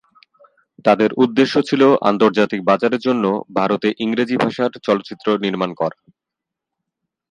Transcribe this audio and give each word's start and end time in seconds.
তাদের 0.85 1.09
উদ্দেশ্য 1.23 1.55
ছিল 1.69 1.81
আন্তর্জাতিক 2.09 2.61
বাজারের 2.65 3.01
জন্য 3.07 3.25
ভারতে 3.57 3.87
ইংরেজি 3.97 4.35
ভাষার 4.37 4.71
চলচ্চিত্র 4.87 5.27
নির্মাণ 5.45 5.71
করা। 5.73 5.97